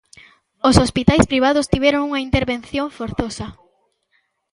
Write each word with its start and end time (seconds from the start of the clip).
Os 0.67 0.75
hospitais 0.83 1.25
privados 1.31 1.69
tiveron 1.73 2.01
unha 2.09 2.23
intervención 2.27 2.87
forzosa. 2.97 3.47